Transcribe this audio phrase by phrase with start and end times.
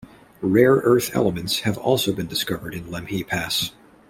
[0.41, 3.69] Rare earth elements have also been discovered in Lemhi Pass.